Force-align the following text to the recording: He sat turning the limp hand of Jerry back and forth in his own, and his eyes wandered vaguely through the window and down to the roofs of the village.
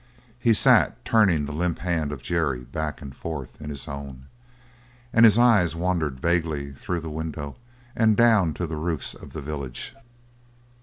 He 0.39 0.55
sat 0.55 1.05
turning 1.05 1.45
the 1.45 1.51
limp 1.51 1.77
hand 1.77 2.11
of 2.11 2.23
Jerry 2.23 2.63
back 2.63 3.03
and 3.03 3.15
forth 3.15 3.61
in 3.61 3.69
his 3.69 3.87
own, 3.87 4.25
and 5.13 5.25
his 5.25 5.37
eyes 5.37 5.75
wandered 5.75 6.19
vaguely 6.19 6.71
through 6.73 7.01
the 7.01 7.09
window 7.11 7.57
and 7.95 8.17
down 8.17 8.55
to 8.55 8.65
the 8.65 8.77
roofs 8.77 9.13
of 9.13 9.33
the 9.33 9.43
village. 9.43 9.95